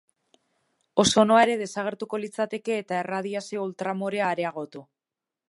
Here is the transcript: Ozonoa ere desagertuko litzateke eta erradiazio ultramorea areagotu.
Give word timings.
Ozonoa 1.03 1.43
ere 1.47 1.57
desagertuko 1.59 2.21
litzateke 2.23 2.79
eta 2.85 2.99
erradiazio 3.03 3.67
ultramorea 3.69 4.33
areagotu. 4.35 4.85